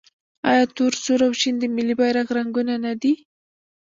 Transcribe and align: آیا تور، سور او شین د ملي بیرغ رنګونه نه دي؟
آیا 0.49 0.63
تور، 0.75 0.93
سور 1.03 1.19
او 1.27 1.31
شین 1.41 1.55
د 1.59 1.63
ملي 1.75 1.95
بیرغ 1.99 2.27
رنګونه 2.37 2.73
نه 2.85 2.93
دي؟ 3.01 3.13